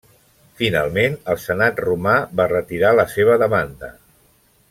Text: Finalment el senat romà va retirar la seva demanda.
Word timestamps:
Finalment 0.61 1.17
el 1.33 1.37
senat 1.43 1.83
romà 1.87 2.15
va 2.41 2.49
retirar 2.55 2.95
la 3.01 3.07
seva 3.17 3.39
demanda. 3.45 3.93